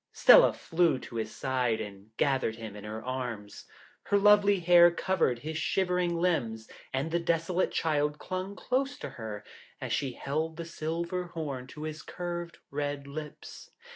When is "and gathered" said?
1.79-2.55